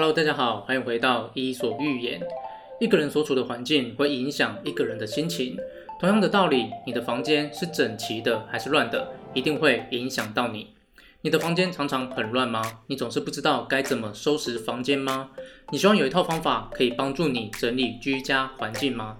[0.00, 2.22] Hello，大家好，欢迎回到伊索寓言。
[2.80, 5.58] 一个人所处的环境会影响一个人的心情。
[6.00, 10.68] 同样的道理，你的房间是整齐的还是乱的，一定会影响到你。
[11.20, 12.62] 你的房间常常很乱吗？
[12.86, 15.32] 你总是不知道该怎么收拾房间吗？
[15.70, 19.18] 你希望有一套方法可以帮助你整理居家环境吗？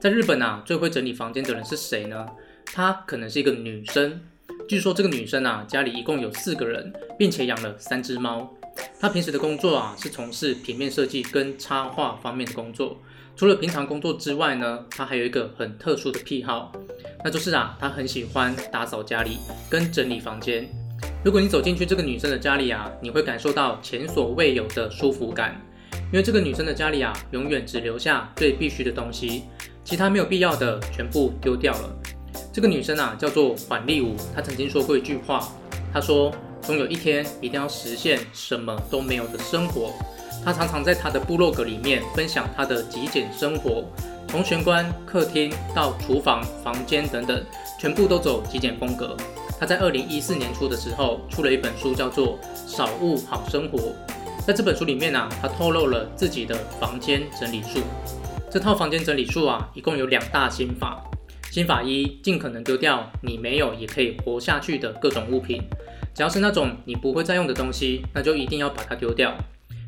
[0.00, 2.28] 在日本啊，最会整理房间的人是谁呢？
[2.64, 4.22] 她可能是一个女生。
[4.66, 8.50] 据说这个女生啊，家里一共有四个人，并且养了三只猫。
[8.98, 12.96] 她平时的工作啊，是从事平面设计跟插画方面的工作。
[13.36, 16.72] 除了平常工作之外呢，她还有一个很特殊的癖好，
[17.22, 19.36] 那就是啊，她很喜欢打扫家里
[19.68, 20.66] 跟整理房间。
[21.22, 25.60] 如果你走进去这个女生的家里啊，你会感受到前所未有的舒服感，
[26.10, 29.42] 因为这个女生的家里啊，永远只留下最必须的东西，
[29.84, 31.94] 其他没有必要的全部丢掉了。
[32.54, 34.14] 这个女生啊，叫做缓利武。
[34.32, 35.48] 她曾经说过一句话，
[35.92, 39.92] 她说：“总有一天一定要实现什么都没有的生活。”
[40.44, 43.82] 她常常在她的部落格里面分享她的极简生活，
[44.28, 47.44] 从玄关、客厅到厨房、房间等等，
[47.76, 49.16] 全部都走极简风格。
[49.58, 52.38] 她在二零一四年初的时候出了一本书，叫做
[52.70, 53.78] 《少物好生活》。
[54.46, 57.80] 在这本书里面啊，她透露了自己的房间整理术。
[58.48, 61.02] 这套房间整理术啊，一共有两大心法。
[61.54, 65.62] 心法一：尽可能丢掉你没有也可以活下去的各种物品，
[66.12, 69.32] 只要是那种你不会再用的东西，那就一定要把它丢掉。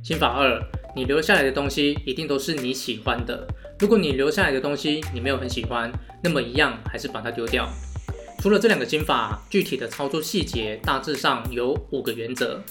[0.00, 0.62] 心法二：
[0.94, 3.44] 你留下来的东西一定都是你喜欢的。
[3.80, 5.90] 如果你留下来的东西你没有很喜欢，
[6.22, 7.68] 那么一样还是把它丢掉。
[8.38, 12.62] 除了这两个心法，具体的操作细节大致上有五个原则。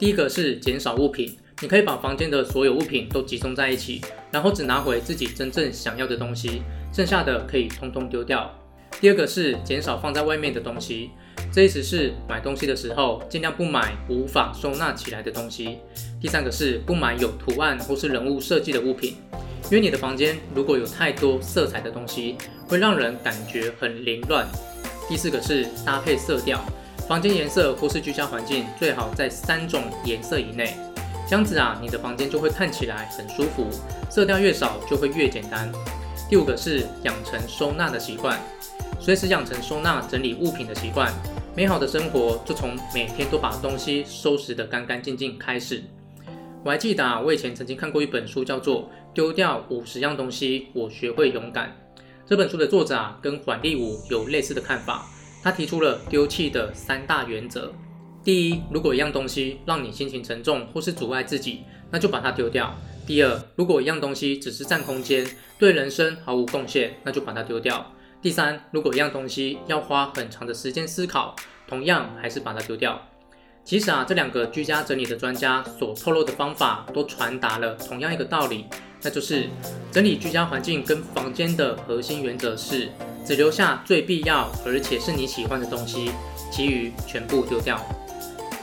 [0.00, 1.32] 第一个是减少物品，
[1.62, 6.60] 你可以把房间的所有物品都集中在一起，然后只拿回自己真正想要的东西。
[6.92, 8.52] 剩下的可以通通丢掉。
[9.00, 11.10] 第二个是减少放在外面的东西，
[11.52, 15.78] 这意思是买东西的时候尽量不买无法收纳起来的东西。
[16.20, 19.16] 第三个是不买有图案或是人物设计的物品，
[19.66, 24.44] 因为你的房间如果有太多色彩的东西，会让人感觉很凌乱。
[25.08, 26.60] 第四个是搭配色调，
[27.08, 30.76] 房间颜色或是居家环境最好在三种颜色以内，
[31.32, 33.66] 这样子啊，你的房间就会看起来很舒服。
[34.10, 35.72] 色调越少就会越简单。
[36.28, 38.38] 第五个是养成收纳的习惯，
[39.00, 41.10] 随时养成收纳整理物品的习惯，
[41.56, 45.82] 美好的生活就从每天都把东西收拾得干干净净开始。
[46.62, 48.82] 我还记得啊，我以前曾经看过一本书，叫做
[49.14, 51.74] 《丢掉五十样东西，我学会勇敢》。
[52.26, 55.06] 这本书的作者啊，跟缓利武有类似的看法，
[55.42, 57.72] 他提出了丢弃的三大原则。
[58.24, 62.72] 第一，如果一样东西让你心情沉重或是阻碍自己，那就把它丢掉。
[63.04, 65.26] 第二，如果一样东西只是占空间，
[65.58, 67.84] 对人生毫无贡献，那就把它丢掉。
[68.20, 71.34] 第三，如果一样东西要花很长的时间思考，
[71.66, 73.00] 同样还是把它丢掉。
[73.64, 78.66] 其实啊，这两个居家整理的专家所透露的方法，都传达了同样一个道理，
[79.02, 79.48] 那就是
[79.90, 82.88] 整理居家环境跟房间的核心原则是，
[83.24, 86.12] 只留下最必要而且是你喜欢的东西，
[86.52, 87.84] 其余全部丢掉。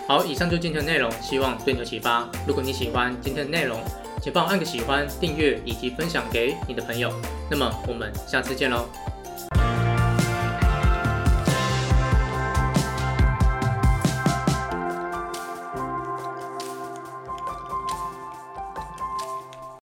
[0.10, 2.28] 好，以上就是今天的内容，希望对你有启发。
[2.48, 3.80] 如果你喜欢今天的内容，
[4.20, 7.14] 请帮我按个喜欢、订阅以及分享给你的朋友。
[7.48, 8.90] 那么我们下次见喽。